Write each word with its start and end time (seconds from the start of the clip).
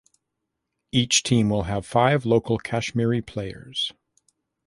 Each 0.91 1.21
team 1.21 1.51
will 1.51 1.65
have 1.65 1.85
five 1.85 2.25
local 2.25 2.57
Kashmiri 2.57 3.21
players. 3.21 3.91